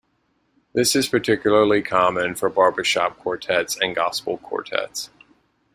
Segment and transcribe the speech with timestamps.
[0.73, 5.11] This is particularly common for barbershop quartets and Gospel quartets.